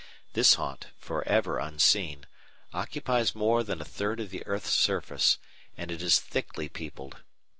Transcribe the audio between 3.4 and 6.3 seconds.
than a third of the earth's surface, and it is